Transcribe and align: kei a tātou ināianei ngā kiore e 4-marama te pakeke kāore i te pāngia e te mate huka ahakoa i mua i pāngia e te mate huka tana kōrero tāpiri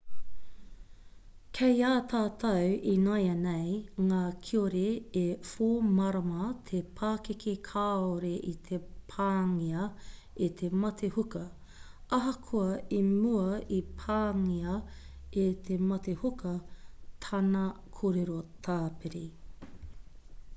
kei 1.57 1.81
a 1.87 1.89
tātou 2.13 2.69
ināianei 2.93 3.73
ngā 4.05 4.21
kiore 4.47 4.81
e 5.21 5.23
4-marama 5.49 6.47
te 6.71 6.79
pakeke 7.01 7.53
kāore 7.69 8.31
i 8.53 8.55
te 8.69 8.79
pāngia 9.13 9.85
e 10.49 10.51
te 10.63 10.71
mate 10.87 11.11
huka 11.19 11.43
ahakoa 12.19 12.73
i 13.03 13.05
mua 13.13 13.61
i 13.79 13.85
pāngia 14.03 14.79
e 15.45 15.47
te 15.71 15.79
mate 15.93 16.17
huka 16.25 16.55
tana 17.29 17.65
kōrero 18.01 18.43
tāpiri 18.69 19.25